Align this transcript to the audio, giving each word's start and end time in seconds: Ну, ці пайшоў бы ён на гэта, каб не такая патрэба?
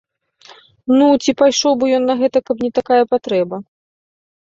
Ну, 0.97 1.05
ці 1.25 1.35
пайшоў 1.41 1.73
бы 1.83 1.89
ён 1.97 2.03
на 2.11 2.15
гэта, 2.21 2.37
каб 2.47 2.57
не 2.67 2.71
такая 2.79 3.01
патрэба? 3.13 3.61